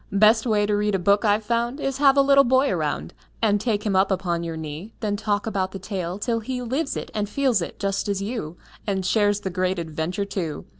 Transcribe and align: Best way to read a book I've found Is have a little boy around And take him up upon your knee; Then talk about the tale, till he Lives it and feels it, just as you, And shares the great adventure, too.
Best 0.13 0.47
way 0.47 0.65
to 0.65 0.75
read 0.75 0.95
a 0.95 0.97
book 0.97 1.23
I've 1.23 1.45
found 1.45 1.79
Is 1.79 1.99
have 1.99 2.17
a 2.17 2.23
little 2.23 2.43
boy 2.43 2.71
around 2.71 3.13
And 3.39 3.61
take 3.61 3.85
him 3.85 3.95
up 3.95 4.09
upon 4.09 4.41
your 4.41 4.57
knee; 4.57 4.95
Then 4.99 5.15
talk 5.15 5.45
about 5.45 5.73
the 5.73 5.77
tale, 5.77 6.17
till 6.17 6.39
he 6.39 6.59
Lives 6.59 6.97
it 6.97 7.11
and 7.13 7.29
feels 7.29 7.61
it, 7.61 7.77
just 7.77 8.09
as 8.09 8.19
you, 8.19 8.57
And 8.87 9.05
shares 9.05 9.41
the 9.41 9.51
great 9.51 9.77
adventure, 9.77 10.25
too. 10.25 10.65